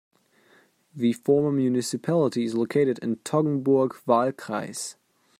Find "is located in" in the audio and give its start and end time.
2.43-3.11